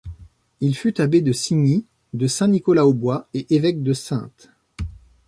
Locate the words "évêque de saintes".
3.55-4.49